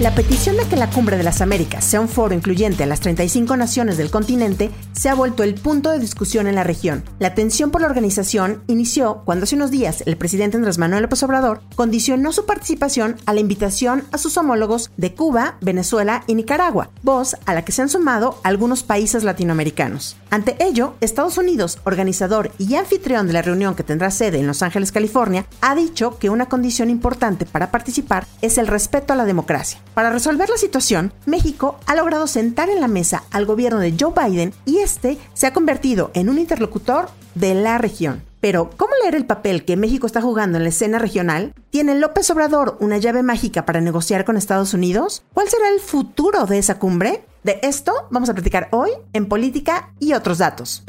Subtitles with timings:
[0.00, 2.98] La petición de que la Cumbre de las Américas sea un foro incluyente a las
[2.98, 7.04] 35 naciones del continente se ha vuelto el punto de discusión en la región.
[7.20, 11.22] La tensión por la organización inició cuando hace unos días el presidente Andrés Manuel López
[11.22, 16.90] Obrador condicionó su participación a la invitación a sus homólogos de Cuba, Venezuela y Nicaragua,
[17.04, 20.16] voz a la que se han sumado algunos países latinoamericanos.
[20.28, 24.62] Ante ello, Estados Unidos, organizador y anfitrión de la reunión que tendrá sede en Los
[24.62, 29.24] Ángeles, California, ha dicho que una condición importante para participar es el respeto a la
[29.24, 29.83] democracia.
[29.94, 34.12] Para resolver la situación, México ha logrado sentar en la mesa al gobierno de Joe
[34.12, 38.22] Biden y este se ha convertido en un interlocutor de la región.
[38.40, 41.54] Pero, ¿cómo leer el papel que México está jugando en la escena regional?
[41.70, 45.22] ¿Tiene López Obrador una llave mágica para negociar con Estados Unidos?
[45.32, 47.24] ¿Cuál será el futuro de esa cumbre?
[47.44, 50.82] De esto vamos a platicar hoy en Política y otros datos.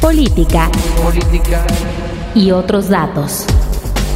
[0.00, 0.70] Política.
[1.02, 1.66] Política.
[2.34, 3.46] Y otros datos.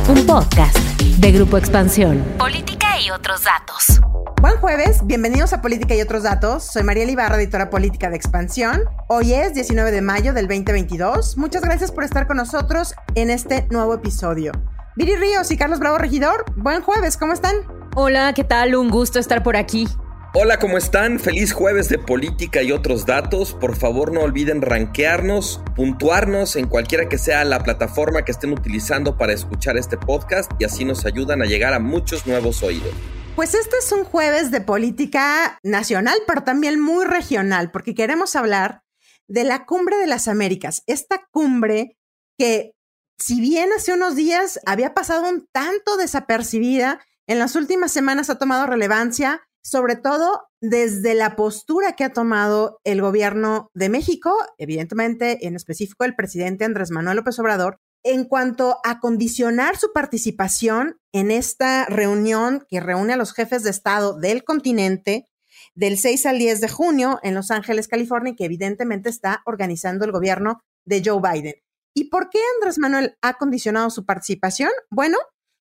[0.09, 2.23] Un podcast de Grupo Expansión.
[2.39, 4.01] Política y otros datos.
[4.41, 6.65] Buen jueves, bienvenidos a Política y otros datos.
[6.65, 8.83] Soy María Ibarra, editora política de Expansión.
[9.09, 11.37] Hoy es 19 de mayo del 2022.
[11.37, 14.53] Muchas gracias por estar con nosotros en este nuevo episodio.
[14.97, 17.55] Viri Ríos y Carlos Bravo Regidor, buen jueves, ¿cómo están?
[17.95, 18.75] Hola, ¿qué tal?
[18.75, 19.87] Un gusto estar por aquí.
[20.33, 21.19] Hola, ¿cómo están?
[21.19, 23.53] Feliz jueves de política y otros datos.
[23.55, 29.19] Por favor, no olviden rankearnos, puntuarnos en cualquiera que sea la plataforma que estén utilizando
[29.19, 32.93] para escuchar este podcast y así nos ayudan a llegar a muchos nuevos oídos.
[33.35, 38.85] Pues este es un jueves de política nacional, pero también muy regional, porque queremos hablar
[39.27, 41.99] de la Cumbre de las Américas, esta cumbre
[42.39, 42.77] que
[43.19, 48.39] si bien hace unos días había pasado un tanto desapercibida, en las últimas semanas ha
[48.39, 55.47] tomado relevancia, sobre todo desde la postura que ha tomado el gobierno de México, evidentemente
[55.47, 61.31] en específico el presidente Andrés Manuel López Obrador, en cuanto a condicionar su participación en
[61.31, 65.27] esta reunión que reúne a los jefes de Estado del continente
[65.75, 70.13] del 6 al 10 de junio en Los Ángeles, California, que evidentemente está organizando el
[70.13, 71.55] gobierno de Joe Biden.
[71.95, 74.71] ¿Y por qué Andrés Manuel ha condicionado su participación?
[74.91, 75.19] Bueno,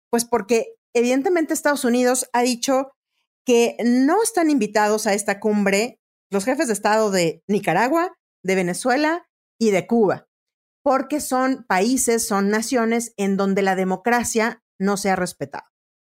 [0.10, 2.92] pues porque evidentemente Estados Unidos ha dicho
[3.46, 6.00] que no están invitados a esta cumbre
[6.32, 8.14] los jefes de Estado de Nicaragua,
[8.44, 9.28] de Venezuela
[9.60, 10.30] y de Cuba
[10.84, 15.66] porque son países, son naciones en donde la democracia no se ha respetado.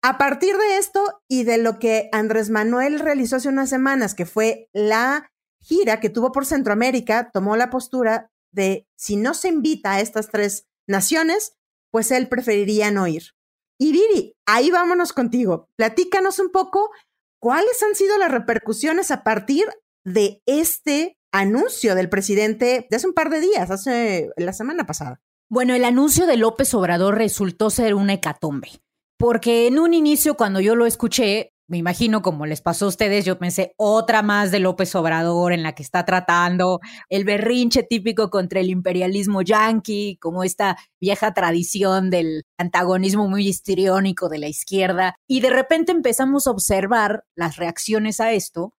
[0.03, 4.25] A partir de esto y de lo que Andrés Manuel realizó hace unas semanas, que
[4.25, 5.29] fue la
[5.59, 10.29] gira que tuvo por Centroamérica, tomó la postura de si no se invita a estas
[10.29, 11.53] tres naciones,
[11.91, 13.33] pues él preferiría no ir.
[13.77, 15.67] Y Viri, ahí vámonos contigo.
[15.75, 16.91] Platícanos un poco
[17.41, 19.65] cuáles han sido las repercusiones a partir
[20.05, 25.21] de este anuncio del presidente de hace un par de días, hace la semana pasada.
[25.49, 28.69] Bueno, el anuncio de López Obrador resultó ser una hecatombe,
[29.17, 33.23] porque en un inicio cuando yo lo escuché, me imagino como les pasó a ustedes,
[33.23, 38.29] yo pensé otra más de López Obrador en la que está tratando el berrinche típico
[38.29, 45.15] contra el imperialismo yanqui, como esta vieja tradición del antagonismo muy histriónico de la izquierda.
[45.29, 48.73] Y de repente empezamos a observar las reacciones a esto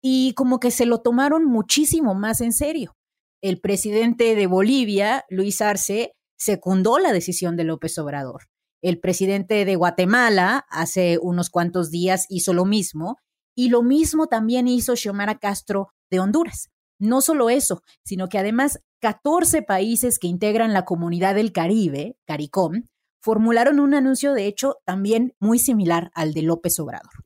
[0.00, 2.96] y como que se lo tomaron muchísimo más en serio.
[3.42, 8.44] El presidente de Bolivia, Luis Arce, secundó la decisión de López Obrador.
[8.80, 13.16] El presidente de Guatemala hace unos cuantos días hizo lo mismo
[13.54, 16.70] y lo mismo también hizo Xiomara Castro de Honduras.
[17.00, 22.84] No solo eso, sino que además 14 países que integran la comunidad del Caribe, CARICOM,
[23.20, 27.24] formularon un anuncio de hecho también muy similar al de López Obrador.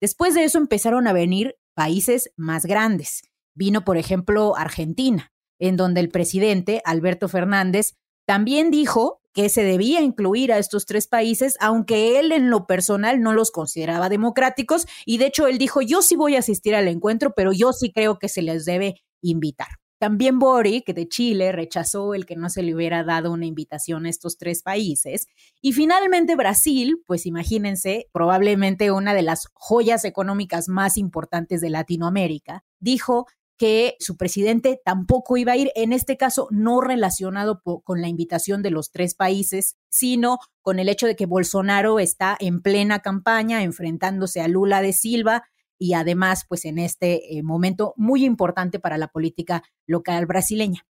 [0.00, 3.22] Después de eso empezaron a venir países más grandes.
[3.54, 7.94] Vino, por ejemplo, Argentina, en donde el presidente, Alberto Fernández,
[8.26, 13.20] también dijo que se debía incluir a estos tres países, aunque él en lo personal
[13.20, 16.88] no los consideraba democráticos, y de hecho él dijo, yo sí voy a asistir al
[16.88, 19.68] encuentro, pero yo sí creo que se les debe invitar.
[20.02, 24.10] También Boric, de Chile, rechazó el que no se le hubiera dado una invitación a
[24.10, 25.28] estos tres países.
[25.60, 32.64] Y finalmente Brasil, pues imagínense, probablemente una de las joyas económicas más importantes de Latinoamérica,
[32.80, 38.08] dijo que su presidente tampoco iba a ir, en este caso no relacionado con la
[38.08, 43.00] invitación de los tres países, sino con el hecho de que Bolsonaro está en plena
[43.00, 45.44] campaña enfrentándose a Lula de Silva
[45.78, 50.86] y además, pues en este eh, momento muy importante para la política local brasileña.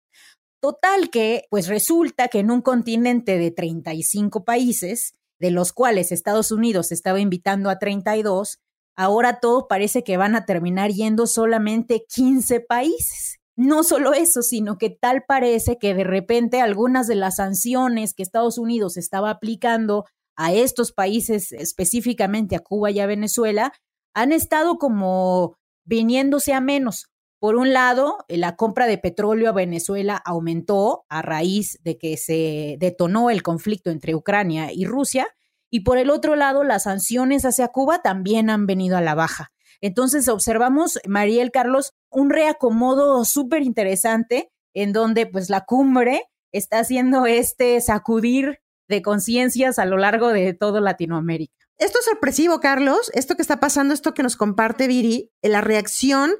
[0.62, 6.51] Total que, pues resulta que en un continente de 35 países, de los cuales Estados
[6.51, 8.59] Unidos estaba invitando a 32,
[9.00, 13.40] ahora todo parece que van a terminar yendo solamente 15 países.
[13.56, 18.24] No solo eso, sino que tal parece que de repente algunas de las sanciones que
[18.24, 20.04] Estados Unidos estaba aplicando
[20.36, 23.72] a estos países, específicamente a Cuba y a Venezuela,
[24.13, 25.56] han estado como
[25.86, 27.06] viniéndose a menos.
[27.40, 32.75] Por un lado, la compra de petróleo a Venezuela aumentó a raíz de que se
[32.80, 35.25] detonó el conflicto entre Ucrania y Rusia,
[35.69, 39.51] y por el otro lado, las sanciones hacia Cuba también han venido a la baja.
[39.81, 47.25] Entonces observamos, Mariel Carlos, un reacomodo súper interesante en donde pues la cumbre está haciendo
[47.25, 51.54] este sacudir de conciencias a lo largo de todo Latinoamérica.
[51.77, 56.31] Esto es sorpresivo, Carlos, esto que está pasando, esto que nos comparte Viri, la reacción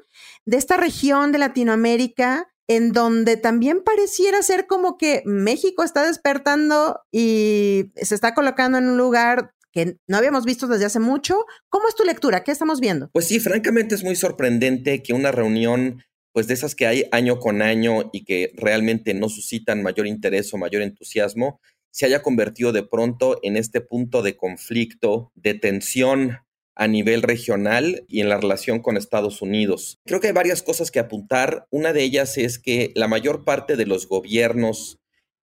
[0.44, 7.00] de esta región de Latinoamérica en donde también pareciera ser como que México está despertando
[7.10, 11.46] y se está colocando en un lugar que no habíamos visto desde hace mucho.
[11.68, 12.44] ¿Cómo es tu lectura?
[12.44, 13.10] ¿Qué estamos viendo?
[13.12, 17.40] Pues sí, francamente es muy sorprendente que una reunión, pues de esas que hay año
[17.40, 22.70] con año y que realmente no suscitan mayor interés o mayor entusiasmo, se haya convertido
[22.70, 26.38] de pronto en este punto de conflicto, de tensión
[26.80, 30.00] a nivel regional y en la relación con Estados Unidos.
[30.06, 31.66] Creo que hay varias cosas que apuntar.
[31.68, 34.98] Una de ellas es que la mayor parte de los gobiernos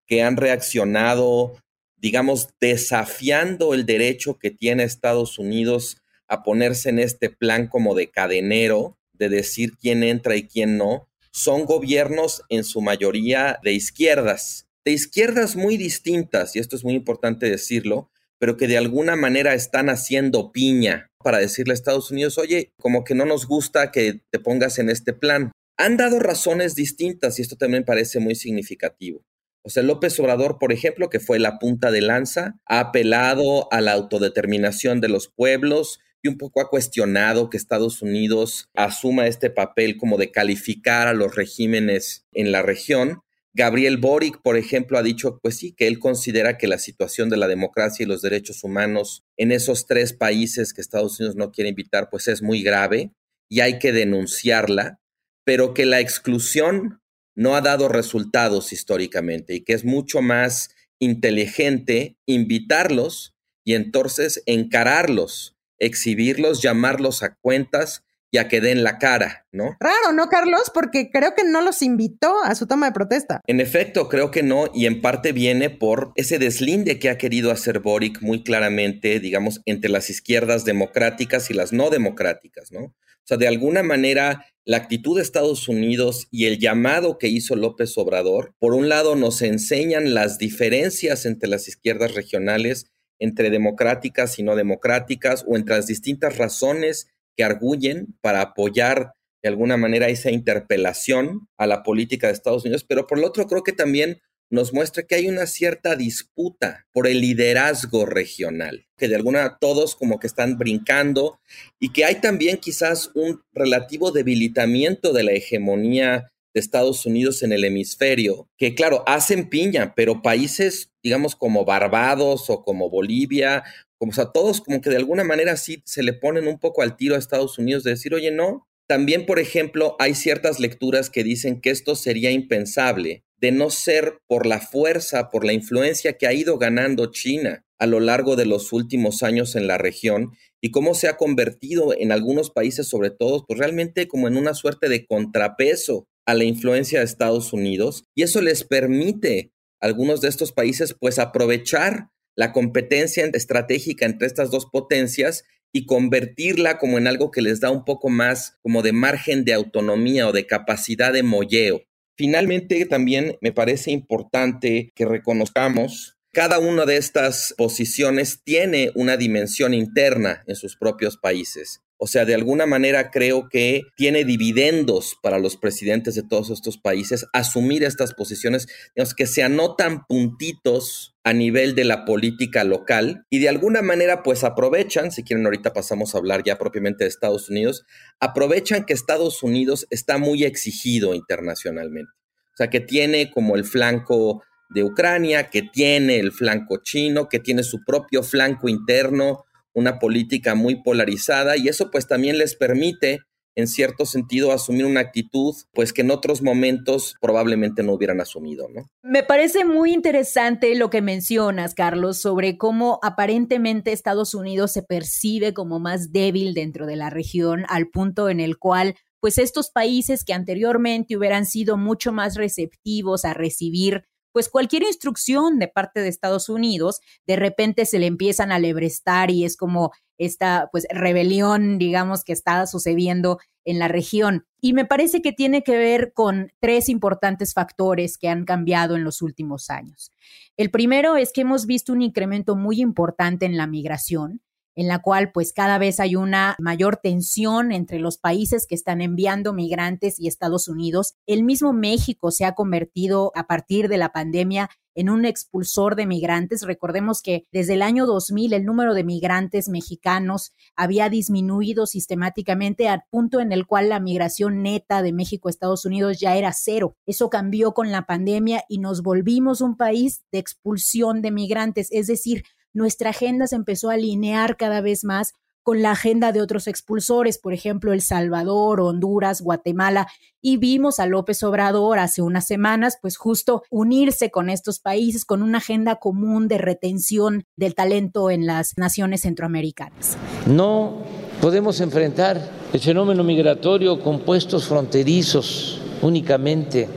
[0.08, 1.54] que han reaccionado,
[1.96, 5.98] digamos, desafiando el derecho que tiene Estados Unidos
[6.28, 11.08] a ponerse en este plan como de cadenero, de decir quién entra y quién no,
[11.30, 16.96] son gobiernos en su mayoría de izquierdas, de izquierdas muy distintas, y esto es muy
[16.96, 22.38] importante decirlo, pero que de alguna manera están haciendo piña para decirle a Estados Unidos,
[22.38, 25.52] oye, como que no nos gusta que te pongas en este plan.
[25.78, 29.26] Han dado razones distintas y esto también parece muy significativo.
[29.64, 33.82] O sea, López Obrador, por ejemplo, que fue la punta de lanza, ha apelado a
[33.82, 39.50] la autodeterminación de los pueblos y un poco ha cuestionado que Estados Unidos asuma este
[39.50, 43.20] papel como de calificar a los regímenes en la región.
[43.58, 47.38] Gabriel Boric, por ejemplo, ha dicho, pues sí, que él considera que la situación de
[47.38, 51.72] la democracia y los derechos humanos en esos tres países que Estados Unidos no quiere
[51.72, 53.14] invitar, pues es muy grave
[53.50, 55.00] y hay que denunciarla,
[55.44, 57.02] pero que la exclusión
[57.36, 60.70] no ha dado resultados históricamente y que es mucho más
[61.00, 63.34] inteligente invitarlos
[63.66, 69.76] y entonces encararlos, exhibirlos, llamarlos a cuentas ya que den la cara, ¿no?
[69.80, 70.72] Raro, ¿no, Carlos?
[70.74, 73.42] Porque creo que no los invitó a su toma de protesta.
[73.48, 77.52] En efecto, creo que no, y en parte viene por ese deslinde que ha querido
[77.52, 82.94] hacer Boric muy claramente, digamos, entre las izquierdas democráticas y las no democráticas, ¿no?
[83.28, 87.58] O sea, de alguna manera, la actitud de Estados Unidos y el llamado que hizo
[87.58, 92.88] López Obrador, por un lado, nos enseñan las diferencias entre las izquierdas regionales,
[93.20, 97.08] entre democráticas y no democráticas, o entre las distintas razones
[97.38, 99.14] que arguyen para apoyar
[99.44, 103.46] de alguna manera esa interpelación a la política de Estados Unidos, pero por lo otro
[103.48, 104.20] creo que también
[104.50, 109.96] nos muestra que hay una cierta disputa por el liderazgo regional, que de alguna todos
[109.96, 111.40] como que están brincando
[111.80, 117.52] y que hay también quizás un relativo debilitamiento de la hegemonía de Estados Unidos en
[117.52, 123.64] el hemisferio, que claro, hacen piña, pero países, digamos, como Barbados o como Bolivia
[124.00, 126.96] como sea, todos como que de alguna manera sí se le ponen un poco al
[126.96, 128.68] tiro a Estados Unidos de decir, oye, no.
[128.88, 134.20] También, por ejemplo, hay ciertas lecturas que dicen que esto sería impensable de no ser
[134.28, 138.46] por la fuerza, por la influencia que ha ido ganando China a lo largo de
[138.46, 143.12] los últimos años en la región y cómo se ha convertido en algunos países, sobre
[143.12, 148.06] todo, pues realmente como en una suerte de contrapeso a la influencia de Estados Unidos.
[148.16, 149.52] Y eso les permite
[149.82, 155.86] a algunos de estos países, pues, aprovechar la competencia estratégica entre estas dos potencias y
[155.86, 160.28] convertirla como en algo que les da un poco más como de margen de autonomía
[160.28, 161.82] o de capacidad de molleo.
[162.16, 169.74] Finalmente, también me parece importante que reconozcamos cada una de estas posiciones tiene una dimensión
[169.74, 171.82] interna en sus propios países.
[171.98, 176.78] O sea, de alguna manera creo que tiene dividendos para los presidentes de todos estos
[176.78, 183.26] países asumir estas posiciones, digamos, que se anotan puntitos a nivel de la política local
[183.30, 187.10] y de alguna manera pues aprovechan, si quieren ahorita pasamos a hablar ya propiamente de
[187.10, 187.86] Estados Unidos,
[188.20, 192.12] aprovechan que Estados Unidos está muy exigido internacionalmente.
[192.54, 197.40] O sea, que tiene como el flanco de Ucrania, que tiene el flanco chino, que
[197.40, 199.46] tiene su propio flanco interno,
[199.78, 203.20] una política muy polarizada y eso pues también les permite
[203.56, 208.70] en cierto sentido, asumir una actitud, pues que en otros momentos probablemente no hubieran asumido,
[208.70, 208.88] ¿no?
[209.02, 215.56] Me parece muy interesante lo que mencionas, Carlos, sobre cómo aparentemente Estados Unidos se percibe
[215.56, 220.24] como más débil dentro de la región, al punto en el cual pues estos países
[220.24, 226.10] que anteriormente hubieran sido mucho más receptivos a recibir pues cualquier instrucción de parte de
[226.10, 231.78] Estados Unidos, de repente se le empiezan a lebrestar y es como esta pues rebelión,
[231.78, 234.46] digamos, que está sucediendo en la región.
[234.62, 239.04] Y me parece que tiene que ver con tres importantes factores que han cambiado en
[239.04, 240.12] los últimos años.
[240.56, 244.42] El primero es que hemos visto un incremento muy importante en la migración
[244.78, 249.02] en la cual pues cada vez hay una mayor tensión entre los países que están
[249.02, 251.16] enviando migrantes y Estados Unidos.
[251.26, 256.06] El mismo México se ha convertido a partir de la pandemia en un expulsor de
[256.06, 256.62] migrantes.
[256.62, 263.04] Recordemos que desde el año 2000 el número de migrantes mexicanos había disminuido sistemáticamente al
[263.10, 266.96] punto en el cual la migración neta de México a Estados Unidos ya era cero.
[267.08, 272.06] Eso cambió con la pandemia y nos volvimos un país de expulsión de migrantes, es
[272.06, 272.44] decir,
[272.78, 277.40] nuestra agenda se empezó a alinear cada vez más con la agenda de otros expulsores,
[277.40, 280.08] por ejemplo, El Salvador, Honduras, Guatemala,
[280.42, 285.42] y vimos a López Obrador hace unas semanas, pues justo unirse con estos países con
[285.42, 290.16] una agenda común de retención del talento en las naciones centroamericanas.
[290.46, 291.00] No
[291.42, 296.88] podemos enfrentar el fenómeno migratorio con puestos fronterizos únicamente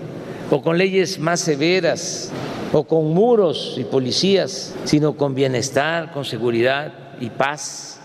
[0.50, 2.30] o con leyes más severas
[2.72, 7.98] o con muros y policías, sino con bienestar, con seguridad y paz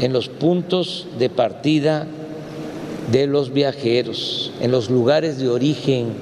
[0.00, 2.06] en los puntos de partida
[3.10, 6.14] de los viajeros, en los lugares de origen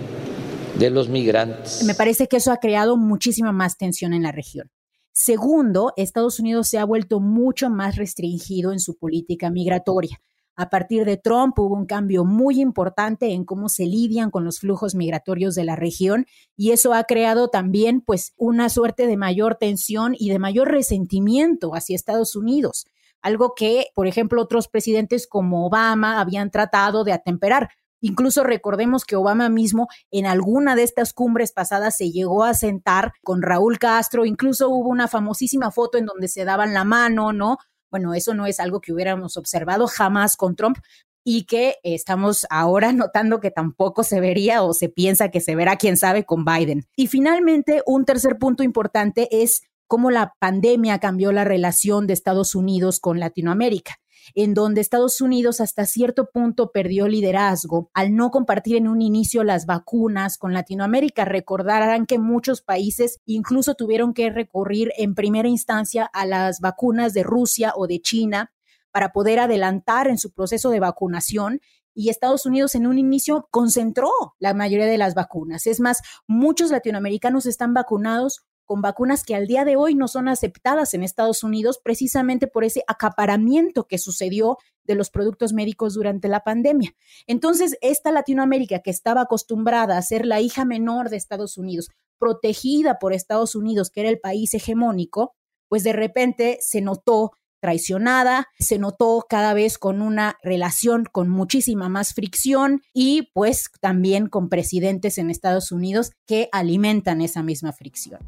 [0.78, 1.82] de los migrantes.
[1.84, 4.70] Me parece que eso ha creado muchísima más tensión en la región.
[5.12, 10.20] Segundo, Estados Unidos se ha vuelto mucho más restringido en su política migratoria.
[10.54, 14.58] A partir de Trump hubo un cambio muy importante en cómo se lidian con los
[14.60, 19.56] flujos migratorios de la región y eso ha creado también pues una suerte de mayor
[19.56, 22.86] tensión y de mayor resentimiento hacia Estados Unidos,
[23.22, 27.70] algo que, por ejemplo, otros presidentes como Obama habían tratado de atemperar.
[28.02, 33.12] Incluso recordemos que Obama mismo en alguna de estas cumbres pasadas se llegó a sentar
[33.22, 37.58] con Raúl Castro, incluso hubo una famosísima foto en donde se daban la mano, ¿no?
[37.92, 40.78] Bueno, eso no es algo que hubiéramos observado jamás con Trump
[41.22, 45.76] y que estamos ahora notando que tampoco se vería o se piensa que se verá,
[45.76, 46.86] quién sabe, con Biden.
[46.96, 52.54] Y finalmente, un tercer punto importante es cómo la pandemia cambió la relación de Estados
[52.54, 53.98] Unidos con Latinoamérica
[54.34, 59.44] en donde Estados Unidos hasta cierto punto perdió liderazgo al no compartir en un inicio
[59.44, 61.24] las vacunas con Latinoamérica.
[61.24, 67.22] Recordarán que muchos países incluso tuvieron que recurrir en primera instancia a las vacunas de
[67.22, 68.52] Rusia o de China
[68.90, 71.60] para poder adelantar en su proceso de vacunación
[71.94, 75.66] y Estados Unidos en un inicio concentró la mayoría de las vacunas.
[75.66, 80.28] Es más, muchos latinoamericanos están vacunados con vacunas que al día de hoy no son
[80.28, 86.28] aceptadas en Estados Unidos precisamente por ese acaparamiento que sucedió de los productos médicos durante
[86.28, 86.94] la pandemia.
[87.26, 91.88] Entonces, esta Latinoamérica que estaba acostumbrada a ser la hija menor de Estados Unidos,
[92.18, 95.34] protegida por Estados Unidos, que era el país hegemónico,
[95.68, 101.88] pues de repente se notó traicionada, se notó cada vez con una relación con muchísima
[101.88, 108.18] más fricción y pues también con presidentes en Estados Unidos que alimentan esa misma fricción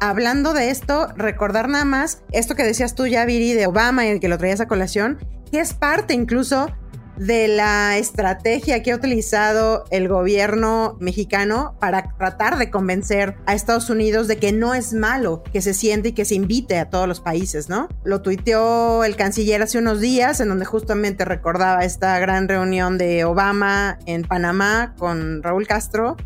[0.00, 4.10] hablando de esto, recordar nada más esto que decías tú ya, Viri, de Obama y
[4.10, 5.18] el que lo traías a colación,
[5.50, 6.68] que es parte incluso
[7.18, 13.90] de la estrategia que ha utilizado el gobierno mexicano para tratar de convencer a Estados
[13.90, 17.08] Unidos de que no es malo que se siente y que se invite a todos
[17.08, 17.88] los países, ¿no?
[18.04, 23.24] Lo tuiteó el canciller hace unos días en donde justamente recordaba esta gran reunión de
[23.24, 26.16] Obama en Panamá con Raúl Castro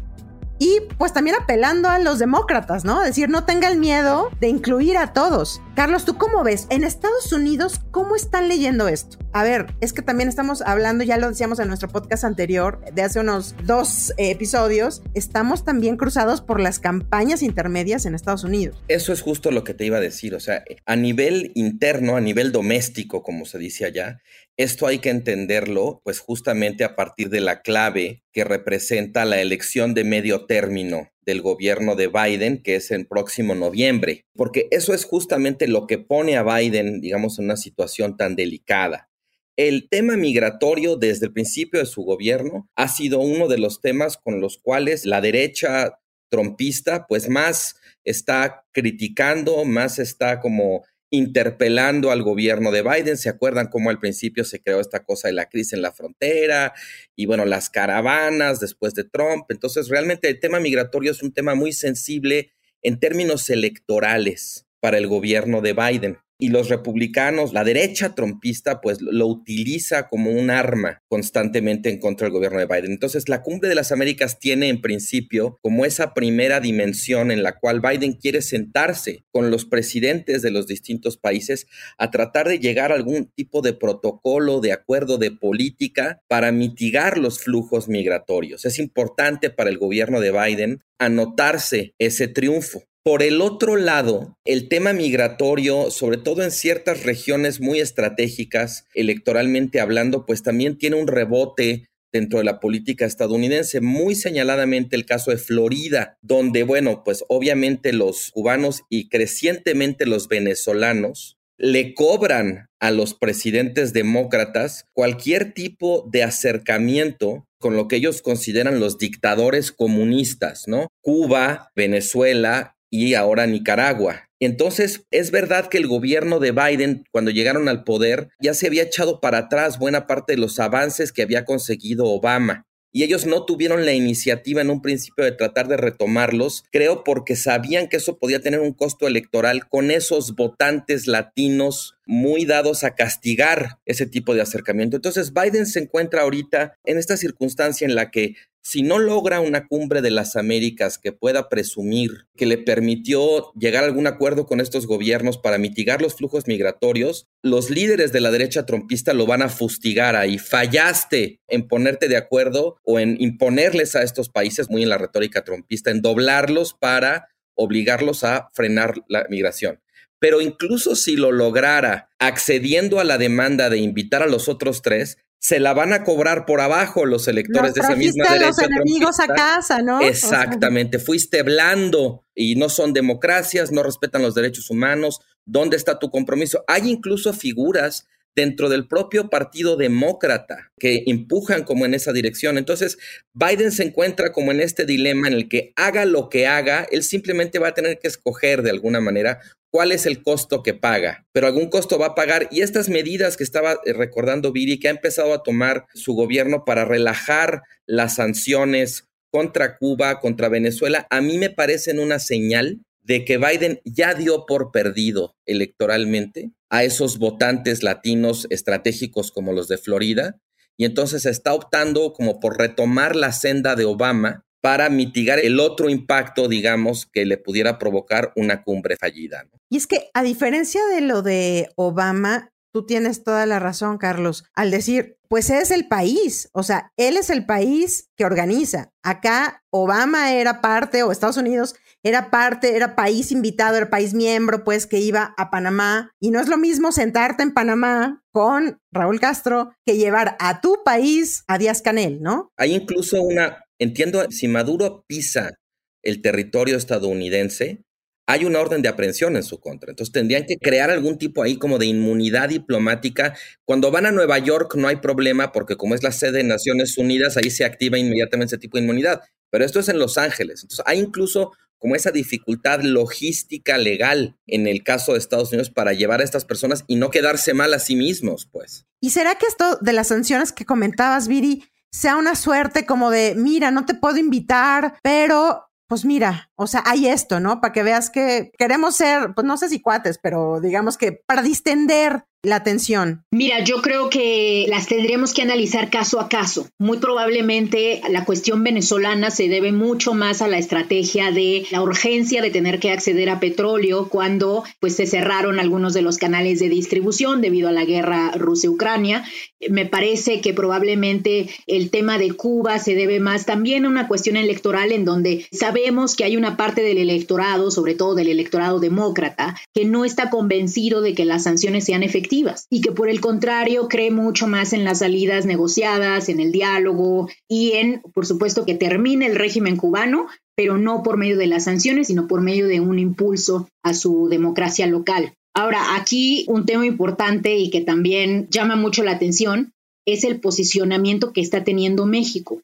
[0.63, 3.01] y pues también apelando a los demócratas, ¿no?
[3.01, 5.61] Decir, no tengan miedo de incluir a todos.
[5.75, 6.69] Carlos, ¿tú cómo ves?
[6.71, 9.19] En Estados Unidos, ¿cómo están leyendo esto?
[9.35, 13.01] A ver, es que también estamos hablando, ya lo decíamos en nuestro podcast anterior, de
[13.01, 18.77] hace unos dos eh, episodios, estamos también cruzados por las campañas intermedias en Estados Unidos.
[18.89, 22.21] Eso es justo lo que te iba a decir, o sea, a nivel interno, a
[22.21, 24.21] nivel doméstico, como se dice allá,
[24.59, 29.95] esto hay que entenderlo, pues justamente a partir de la clave que representa la elección
[29.95, 35.07] de medio término del gobierno de Biden, que es en próximo noviembre, porque eso es
[35.07, 39.09] justamente lo que pone a Biden, digamos, en una situación tan delicada.
[39.57, 44.17] El tema migratorio desde el principio de su gobierno ha sido uno de los temas
[44.17, 45.99] con los cuales la derecha
[46.31, 53.19] trompista pues más está criticando, más está como interpelando al gobierno de Biden.
[53.19, 56.73] ¿Se acuerdan cómo al principio se creó esta cosa de la crisis en la frontera
[57.15, 59.45] y bueno, las caravanas después de Trump?
[59.51, 65.07] Entonces, realmente el tema migratorio es un tema muy sensible en términos electorales para el
[65.07, 71.01] gobierno de Biden y los republicanos, la derecha trompista, pues lo utiliza como un arma
[71.09, 72.91] constantemente en contra del gobierno de Biden.
[72.91, 77.61] Entonces, la cumbre de las Américas tiene en principio como esa primera dimensión en la
[77.61, 82.91] cual Biden quiere sentarse con los presidentes de los distintos países a tratar de llegar
[82.91, 88.65] a algún tipo de protocolo, de acuerdo de política para mitigar los flujos migratorios.
[88.65, 92.83] Es importante para el gobierno de Biden anotarse ese triunfo.
[93.05, 99.81] Por el otro lado, el tema migratorio, sobre todo en ciertas regiones muy estratégicas, electoralmente
[99.81, 105.33] hablando, pues también tiene un rebote dentro de la política estadounidense, muy señaladamente el caso
[105.33, 112.93] de Florida, donde, bueno, pues obviamente los cubanos y crecientemente los venezolanos le cobran a
[112.93, 120.65] los presidentes demócratas cualquier tipo de acercamiento con lo que ellos consideran los dictadores comunistas,
[120.67, 120.89] ¿no?
[121.01, 124.29] Cuba, Venezuela y ahora Nicaragua.
[124.39, 128.83] Entonces, es verdad que el gobierno de Biden, cuando llegaron al poder, ya se había
[128.83, 132.67] echado para atrás buena parte de los avances que había conseguido Obama.
[132.93, 137.35] Y ellos no tuvieron la iniciativa en un principio de tratar de retomarlos, creo porque
[137.35, 142.95] sabían que eso podía tener un costo electoral con esos votantes latinos muy dados a
[142.95, 144.97] castigar ese tipo de acercamiento.
[144.97, 149.67] Entonces Biden se encuentra ahorita en esta circunstancia en la que si no logra una
[149.67, 154.61] cumbre de las Américas que pueda presumir que le permitió llegar a algún acuerdo con
[154.61, 159.43] estos gobiernos para mitigar los flujos migratorios, los líderes de la derecha trompista lo van
[159.43, 160.39] a fustigar ahí.
[160.39, 165.43] Fallaste en ponerte de acuerdo o en imponerles a estos países, muy en la retórica
[165.43, 169.81] trompista, en doblarlos para obligarlos a frenar la migración.
[170.23, 175.19] Pero incluso si lo lograra accediendo a la demanda de invitar a los otros tres,
[175.41, 178.47] se la van a cobrar por abajo los electores de esa misma derecha.
[178.47, 180.01] los enemigos a casa, ¿no?
[180.01, 185.19] Exactamente, fuiste blando y no son democracias, no respetan los derechos humanos.
[185.45, 186.63] ¿Dónde está tu compromiso?
[186.69, 188.07] Hay incluso figuras
[188.37, 192.59] dentro del propio Partido Demócrata que empujan como en esa dirección.
[192.59, 192.97] Entonces,
[193.35, 197.03] Biden se encuentra como en este dilema en el que haga lo que haga, él
[197.03, 199.41] simplemente va a tener que escoger de alguna manera
[199.73, 202.47] cuál es el costo que paga, pero algún costo va a pagar.
[202.53, 206.65] Y estas medidas que estaba eh, recordando Viri, que ha empezado a tomar su gobierno
[206.65, 213.25] para relajar las sanciones contra Cuba, contra Venezuela, a mí me parecen una señal de
[213.25, 219.79] que Biden ya dio por perdido electoralmente a esos votantes latinos estratégicos como los de
[219.79, 220.39] Florida,
[220.77, 225.91] y entonces está optando como por retomar la senda de Obama para mitigar el otro
[225.91, 229.45] impacto, digamos, que le pudiera provocar una cumbre fallida.
[229.69, 234.45] Y es que a diferencia de lo de Obama, tú tienes toda la razón, Carlos,
[234.55, 238.93] al decir, pues es el país, o sea, él es el país que organiza.
[239.03, 244.65] Acá Obama era parte, o Estados Unidos era parte, era país invitado, era país miembro,
[244.65, 246.11] pues que iba a Panamá.
[246.21, 250.83] Y no es lo mismo sentarte en Panamá con Raúl Castro que llevar a tu
[250.85, 252.51] país a Díaz Canel, ¿no?
[252.57, 255.59] Hay incluso una, entiendo, si Maduro pisa
[256.03, 257.85] el territorio estadounidense,
[258.27, 259.91] hay una orden de aprehensión en su contra.
[259.91, 263.37] Entonces tendrían que crear algún tipo ahí como de inmunidad diplomática.
[263.65, 266.97] Cuando van a Nueva York no hay problema porque como es la sede de Naciones
[266.99, 269.23] Unidas, ahí se activa inmediatamente ese tipo de inmunidad.
[269.51, 270.63] Pero esto es en Los Ángeles.
[270.63, 275.93] Entonces hay incluso como esa dificultad logística legal en el caso de Estados Unidos para
[275.93, 278.87] llevar a estas personas y no quedarse mal a sí mismos, pues.
[279.01, 283.35] ¿Y será que esto de las sanciones que comentabas, Viri, sea una suerte como de,
[283.37, 287.61] mira, no te puedo invitar, pero pues mira, o sea, hay esto, ¿no?
[287.61, 291.43] Para que veas que queremos ser, pues no sé si cuates, pero digamos que para
[291.43, 293.25] distender la atención?
[293.31, 296.69] Mira, yo creo que las tendríamos que analizar caso a caso.
[296.79, 302.43] Muy probablemente la cuestión venezolana se debe mucho más a la estrategia de la urgencia
[302.43, 306.69] de tener que acceder a petróleo cuando pues se cerraron algunos de los canales de
[306.69, 309.25] distribución debido a la guerra Rusia-Ucrania.
[309.71, 314.37] Me parece que probablemente el tema de Cuba se debe más también a una cuestión
[314.37, 319.55] electoral en donde sabemos que hay una parte del electorado, sobre todo del electorado demócrata,
[319.73, 322.32] que no está convencido de que las sanciones sean efectivas
[322.71, 327.29] y que por el contrario cree mucho más en las salidas negociadas, en el diálogo
[327.47, 331.65] y en, por supuesto, que termine el régimen cubano, pero no por medio de las
[331.65, 335.35] sanciones, sino por medio de un impulso a su democracia local.
[335.55, 339.73] Ahora, aquí un tema importante y que también llama mucho la atención
[340.07, 342.63] es el posicionamiento que está teniendo México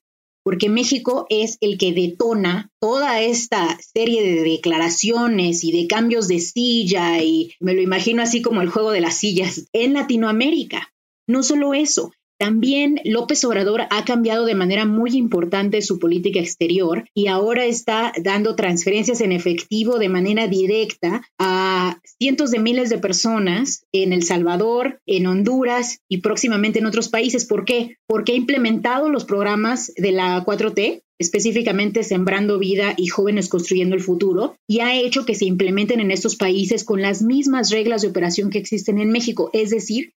[0.49, 6.41] porque México es el que detona toda esta serie de declaraciones y de cambios de
[6.41, 10.91] silla y me lo imagino así como el juego de las sillas en Latinoamérica.
[11.27, 17.05] No solo eso, también López Obrador ha cambiado de manera muy importante su política exterior
[17.14, 22.98] y ahora está dando transferencias en efectivo de manera directa a cientos de miles de
[22.98, 27.44] personas en El Salvador, en Honduras y próximamente en otros países.
[27.44, 27.96] ¿Por qué?
[28.07, 34.03] Porque ha implementado los programas de la 4T, específicamente Sembrando Vida y Jóvenes Construyendo el
[34.03, 38.09] Futuro, y ha hecho que se implementen en estos países con las mismas reglas de
[38.09, 40.12] operación que existen en México, es decir,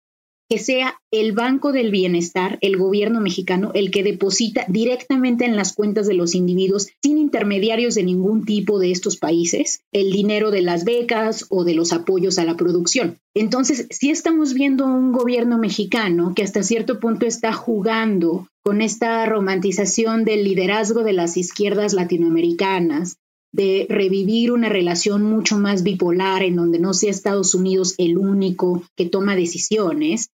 [0.49, 5.73] que sea el Banco del Bienestar, el gobierno mexicano, el que deposita directamente en las
[5.73, 10.63] cuentas de los individuos, sin intermediarios de ningún tipo de estos países, el dinero de
[10.63, 13.19] las becas o de los apoyos a la producción.
[13.35, 19.25] Entonces, si estamos viendo un gobierno mexicano que hasta cierto punto está jugando con esta
[19.27, 23.17] romantización del liderazgo de las izquierdas latinoamericanas,
[23.51, 28.83] de revivir una relación mucho más bipolar en donde no sea Estados Unidos el único
[28.95, 30.29] que toma decisiones,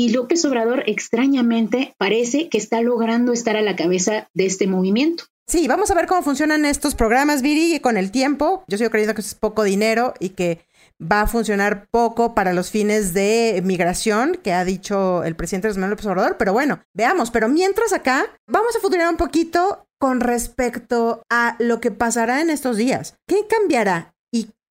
[0.00, 5.24] y López Obrador extrañamente parece que está logrando estar a la cabeza de este movimiento.
[5.46, 8.64] Sí, vamos a ver cómo funcionan estos programas, Viri, con el tiempo.
[8.66, 10.64] Yo sigo creyendo que es poco dinero y que
[11.00, 15.90] va a funcionar poco para los fines de migración, que ha dicho el presidente Manuel
[15.90, 17.30] López Obrador, pero bueno, veamos.
[17.30, 22.48] Pero mientras acá, vamos a futurar un poquito con respecto a lo que pasará en
[22.48, 23.16] estos días.
[23.26, 24.14] ¿Qué cambiará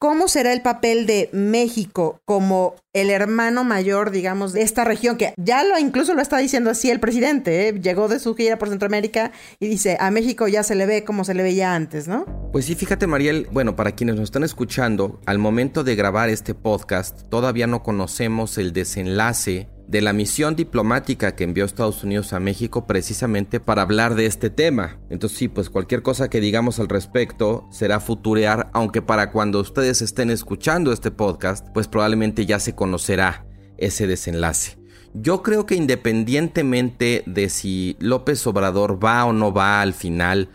[0.01, 5.17] ¿Cómo será el papel de México como el hermano mayor, digamos, de esta región?
[5.17, 7.73] Que ya lo incluso lo está diciendo así el presidente, ¿eh?
[7.81, 11.25] llegó de su gira por Centroamérica y dice, a México ya se le ve como
[11.25, 12.23] se le veía antes, ¿no?
[12.53, 16.53] Pues sí, fíjate Mariel, bueno, para quienes nos están escuchando, al momento de grabar este
[16.53, 22.39] podcast, todavía no conocemos el desenlace de la misión diplomática que envió Estados Unidos a
[22.39, 24.99] México precisamente para hablar de este tema.
[25.09, 30.03] Entonces sí, pues cualquier cosa que digamos al respecto será futurear, aunque para cuando ustedes
[30.03, 33.47] estén escuchando este podcast, pues probablemente ya se conocerá
[33.79, 34.77] ese desenlace.
[35.15, 40.49] Yo creo que independientemente de si López Obrador va o no va al final,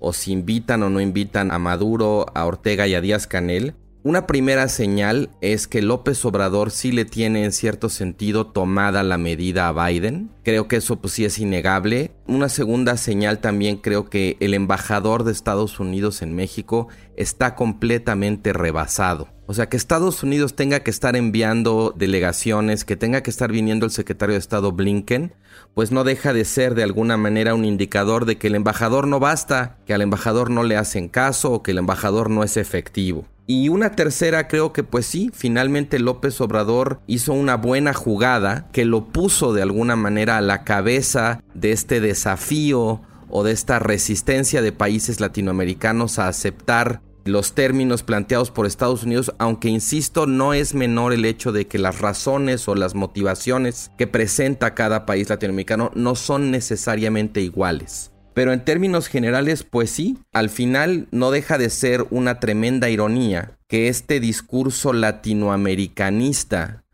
[0.00, 4.26] o si invitan o no invitan a Maduro, a Ortega y a Díaz Canel, una
[4.26, 9.68] primera señal es que López Obrador sí le tiene en cierto sentido tomada la medida
[9.68, 10.30] a Biden.
[10.42, 12.12] Creo que eso pues sí es innegable.
[12.26, 18.54] Una segunda señal también creo que el embajador de Estados Unidos en México está completamente
[18.54, 19.28] rebasado.
[19.44, 23.84] O sea, que Estados Unidos tenga que estar enviando delegaciones, que tenga que estar viniendo
[23.84, 25.34] el secretario de Estado Blinken,
[25.74, 29.18] pues no deja de ser de alguna manera un indicador de que el embajador no
[29.18, 33.26] basta, que al embajador no le hacen caso o que el embajador no es efectivo.
[33.52, 38.84] Y una tercera, creo que pues sí, finalmente López Obrador hizo una buena jugada que
[38.84, 44.62] lo puso de alguna manera a la cabeza de este desafío o de esta resistencia
[44.62, 50.72] de países latinoamericanos a aceptar los términos planteados por Estados Unidos, aunque insisto, no es
[50.72, 55.90] menor el hecho de que las razones o las motivaciones que presenta cada país latinoamericano
[55.96, 58.12] no son necesariamente iguales.
[58.40, 63.58] Pero en términos generales, pues sí, al final no deja de ser una tremenda ironía
[63.68, 66.84] que este discurso latinoamericanista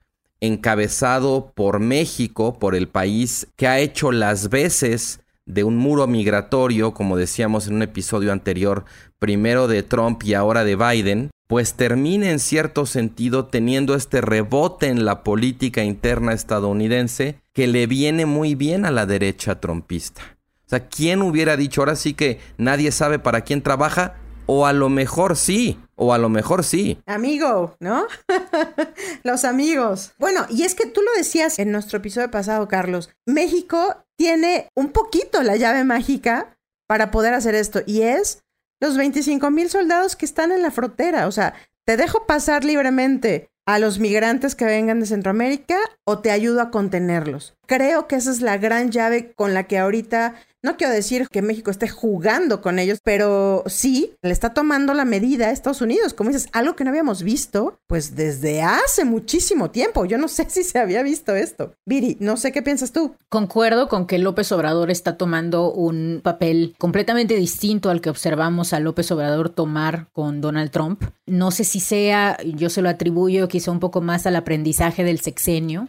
[0.41, 6.93] encabezado por México, por el país que ha hecho las veces de un muro migratorio,
[6.95, 8.85] como decíamos en un episodio anterior,
[9.21, 14.89] primero de Trump y ahora de Biden, pues termine en cierto sentido teniendo este rebote
[14.89, 20.36] en la política interna estadounidense que le viene muy bien a la derecha trumpista.
[20.67, 24.17] O sea, ¿quién hubiera dicho ahora sí que nadie sabe para quién trabaja?
[24.47, 26.99] O a lo mejor sí, o a lo mejor sí.
[27.07, 28.07] Amigo, ¿no?
[29.23, 30.13] Los amigos.
[30.19, 33.11] Bueno, y es que tú lo decías en nuestro episodio pasado, Carlos.
[33.27, 38.43] México tiene un poquito la llave mágica para poder hacer esto, y es
[38.81, 41.29] los 25 mil soldados que están en la frontera.
[41.29, 46.31] O sea, te dejo pasar libremente a los migrantes que vengan de Centroamérica o te
[46.31, 47.56] ayudo a contenerlos.
[47.67, 50.35] Creo que esa es la gran llave con la que ahorita
[50.67, 55.05] no quiero decir que México esté jugando con ellos, pero sí le está tomando la
[55.05, 59.71] medida a Estados Unidos, como dices, algo que no habíamos visto, pues desde hace muchísimo
[59.71, 60.07] tiempo.
[60.07, 61.75] Yo no sé si se había visto esto.
[61.87, 63.15] Viri, no sé qué piensas tú.
[63.29, 68.81] Concuerdo con que López Obrador está tomando un papel completamente distinto al que observamos a
[68.81, 71.05] López Obrador tomar con Donald Trump.
[71.27, 75.21] No sé si sea, yo se lo atribuyo quizá un poco más al aprendizaje del
[75.21, 75.89] sexenio,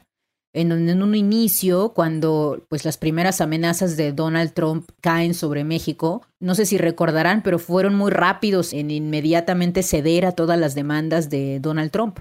[0.54, 6.56] en un inicio, cuando pues las primeras amenazas de Donald Trump caen sobre México, no
[6.56, 11.60] sé si recordarán, pero fueron muy rápidos en inmediatamente ceder a todas las demandas de
[11.60, 12.20] Donald Trump.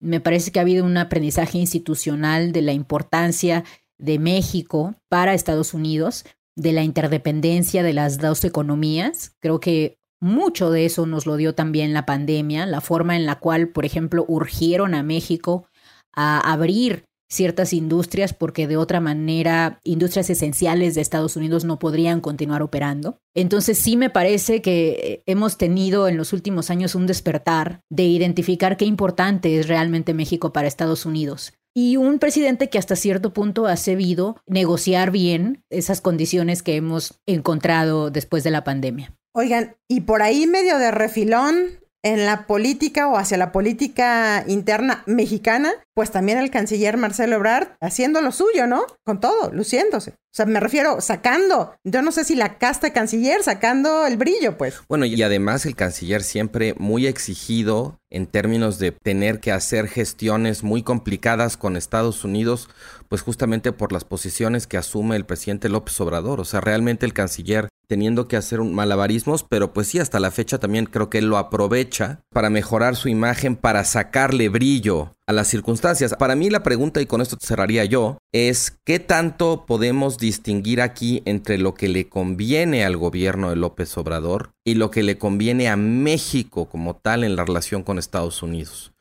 [0.00, 3.64] Me parece que ha habido un aprendizaje institucional de la importancia
[3.98, 6.24] de México para Estados Unidos.
[6.58, 9.36] de la interdependencia de las dos economías.
[9.38, 13.38] Creo que mucho de eso nos lo dio también la pandemia, la forma en la
[13.38, 15.68] cual, por ejemplo, urgieron a México
[16.12, 22.20] a abrir ciertas industrias porque de otra manera industrias esenciales de Estados Unidos no podrían
[22.20, 23.18] continuar operando.
[23.34, 28.76] Entonces sí me parece que hemos tenido en los últimos años un despertar de identificar
[28.76, 31.52] qué importante es realmente México para Estados Unidos.
[31.74, 37.20] Y un presidente que hasta cierto punto ha sabido negociar bien esas condiciones que hemos
[37.26, 39.14] encontrado después de la pandemia.
[39.32, 45.02] Oigan, y por ahí medio de refilón, en la política o hacia la política interna
[45.06, 48.86] mexicana, pues también el canciller Marcelo Ebrard haciendo lo suyo, ¿no?
[49.04, 50.10] Con todo, luciéndose.
[50.10, 54.56] O sea, me refiero sacando, yo no sé si la casta canciller sacando el brillo,
[54.56, 54.80] pues.
[54.88, 60.62] Bueno, y además el canciller siempre muy exigido en términos de tener que hacer gestiones
[60.62, 62.68] muy complicadas con Estados Unidos,
[63.08, 66.40] pues justamente por las posiciones que asume el presidente López Obrador.
[66.40, 70.30] O sea, realmente el canciller teniendo que hacer un malabarismos, pero pues sí, hasta la
[70.30, 75.32] fecha también creo que él lo aprovecha para mejorar su imagen, para sacarle brillo a
[75.32, 76.14] las circunstancias.
[76.18, 81.22] Para mí la pregunta, y con esto cerraría yo, es ¿qué tanto podemos distinguir aquí
[81.24, 85.68] entre lo que le conviene al gobierno de López Obrador y lo que le conviene
[85.68, 88.92] a México como tal en la relación con Estados Unidos?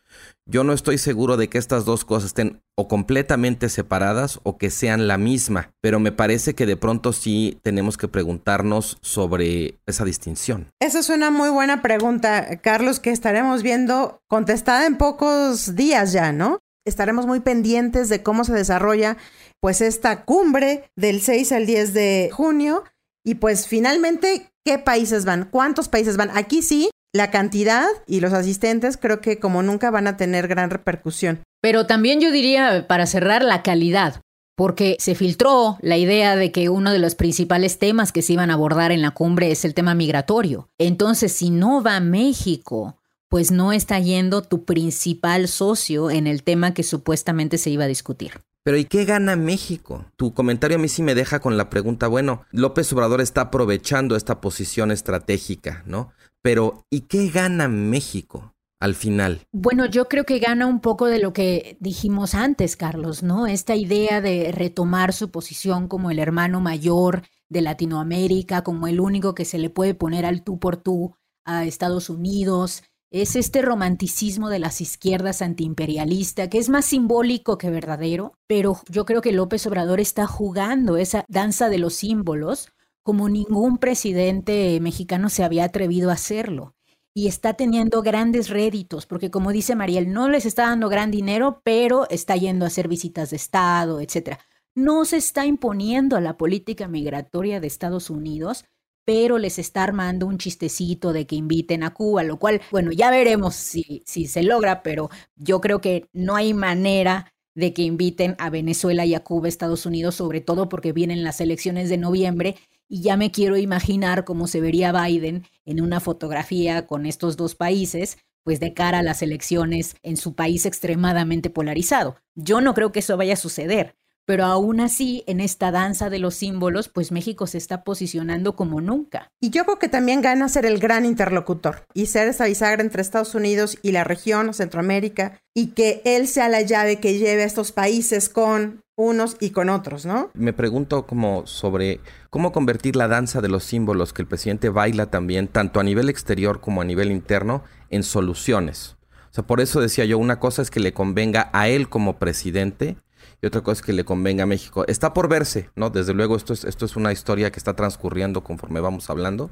[0.49, 4.69] Yo no estoy seguro de que estas dos cosas estén o completamente separadas o que
[4.69, 10.05] sean la misma, pero me parece que de pronto sí tenemos que preguntarnos sobre esa
[10.05, 10.67] distinción.
[10.79, 16.31] Esa es una muy buena pregunta, Carlos, que estaremos viendo contestada en pocos días ya,
[16.31, 16.59] ¿no?
[16.85, 19.17] Estaremos muy pendientes de cómo se desarrolla
[19.59, 22.85] pues esta cumbre del 6 al 10 de junio
[23.25, 25.49] y pues finalmente, ¿qué países van?
[25.51, 26.31] ¿Cuántos países van?
[26.37, 30.69] Aquí sí, la cantidad y los asistentes creo que como nunca van a tener gran
[30.69, 31.41] repercusión.
[31.61, 34.21] Pero también yo diría, para cerrar, la calidad,
[34.55, 38.51] porque se filtró la idea de que uno de los principales temas que se iban
[38.51, 40.69] a abordar en la cumbre es el tema migratorio.
[40.77, 42.97] Entonces, si no va a México,
[43.29, 47.87] pues no está yendo tu principal socio en el tema que supuestamente se iba a
[47.87, 48.41] discutir.
[48.63, 50.05] Pero ¿y qué gana México?
[50.17, 54.15] Tu comentario a mí sí me deja con la pregunta, bueno, López Obrador está aprovechando
[54.15, 56.11] esta posición estratégica, ¿no?
[56.41, 58.53] Pero ¿y qué gana México?
[58.79, 59.41] al final?
[59.51, 63.47] Bueno, yo creo que gana un poco de lo que dijimos antes, Carlos, ¿no?
[63.47, 69.33] Esta idea de retomar su posición como el hermano mayor de Latinoamérica, como el único
[69.33, 72.83] que se le puede poner al tú por tú a Estados Unidos.
[73.09, 79.05] Es este romanticismo de las izquierdas antiimperialista que es más simbólico que verdadero, pero yo
[79.05, 82.67] creo que López Obrador está jugando esa danza de los símbolos
[83.07, 86.75] como ningún presidente mexicano se había atrevido a hacerlo.
[87.13, 91.61] Y está teniendo grandes réditos, porque como dice Mariel, no les está dando gran dinero,
[91.63, 94.39] pero está yendo a hacer visitas de Estado, etc.
[94.75, 98.65] No se está imponiendo a la política migratoria de Estados Unidos,
[99.05, 103.09] pero les está armando un chistecito de que inviten a Cuba, lo cual, bueno, ya
[103.09, 108.35] veremos si, si se logra, pero yo creo que no hay manera de que inviten
[108.37, 112.57] a Venezuela y a Cuba, Estados Unidos, sobre todo porque vienen las elecciones de noviembre
[112.87, 117.55] y ya me quiero imaginar cómo se vería Biden en una fotografía con estos dos
[117.55, 122.15] países, pues de cara a las elecciones en su país extremadamente polarizado.
[122.35, 123.95] Yo no creo que eso vaya a suceder,
[124.27, 128.81] pero aún así, en esta danza de los símbolos, pues México se está posicionando como
[128.81, 129.31] nunca.
[129.39, 133.01] Y yo creo que también gana ser el gran interlocutor y ser esa bisagra entre
[133.01, 137.45] Estados Unidos y la región, Centroamérica, y que él sea la llave que lleve a
[137.45, 140.31] estos países con unos y con otros, ¿no?
[140.33, 145.05] Me pregunto como sobre cómo convertir la danza de los símbolos que el presidente baila
[145.05, 148.97] también, tanto a nivel exterior como a nivel interno, en soluciones.
[149.29, 152.17] O sea, por eso decía yo, una cosa es que le convenga a él como
[152.17, 152.97] presidente
[153.39, 154.83] y otra cosa es que le convenga a México.
[154.87, 155.91] Está por verse, ¿no?
[155.91, 159.51] Desde luego esto es, esto es una historia que está transcurriendo conforme vamos hablando,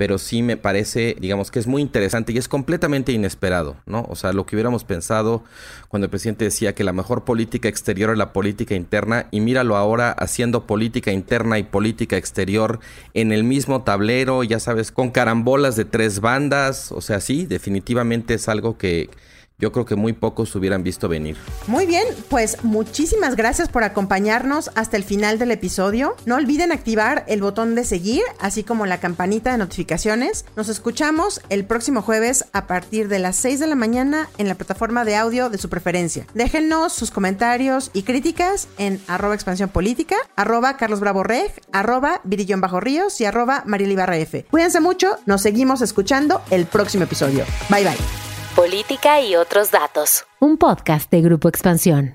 [0.00, 4.06] pero sí me parece, digamos, que es muy interesante y es completamente inesperado, ¿no?
[4.08, 5.44] O sea, lo que hubiéramos pensado
[5.88, 9.76] cuando el presidente decía que la mejor política exterior es la política interna y míralo
[9.76, 12.80] ahora haciendo política interna y política exterior
[13.12, 18.32] en el mismo tablero, ya sabes, con carambolas de tres bandas, o sea, sí, definitivamente
[18.32, 19.10] es algo que
[19.60, 21.36] yo creo que muy pocos hubieran visto venir.
[21.66, 26.16] Muy bien, pues muchísimas gracias por acompañarnos hasta el final del episodio.
[26.26, 30.44] No olviden activar el botón de seguir, así como la campanita de notificaciones.
[30.56, 34.54] Nos escuchamos el próximo jueves a partir de las 6 de la mañana en la
[34.54, 36.26] plataforma de audio de su preferencia.
[36.34, 42.60] Déjennos sus comentarios y críticas en arroba expansión política, arroba Carlos Bravo Reg, arroba Virillón
[42.60, 44.46] Bajo Ríos y arroba Marielibarra F.
[44.50, 47.44] Cuídense mucho, nos seguimos escuchando el próximo episodio.
[47.68, 48.29] Bye bye.
[48.60, 50.26] Política y otros datos.
[50.38, 52.12] Un podcast de Grupo Expansión.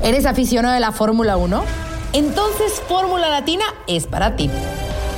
[0.00, 1.64] ¿Eres aficionado de la Fórmula 1?
[2.12, 4.48] entonces Fórmula Latina es para ti.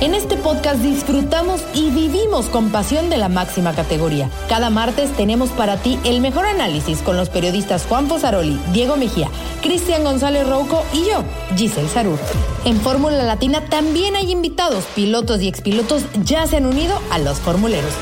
[0.01, 4.27] En este podcast disfrutamos y vivimos con pasión de la máxima categoría.
[4.49, 9.29] Cada martes tenemos para ti el mejor análisis con los periodistas Juan Fosaroli, Diego Mejía,
[9.61, 11.23] Cristian González Rouco y yo,
[11.55, 12.17] Giselle Sarur.
[12.65, 17.37] En Fórmula Latina también hay invitados, pilotos y expilotos ya se han unido a los
[17.37, 17.93] formuleros.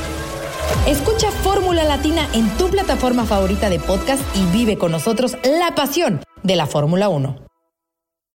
[0.86, 6.20] Escucha Fórmula Latina en tu plataforma favorita de podcast y vive con nosotros la pasión
[6.42, 7.51] de la Fórmula 1.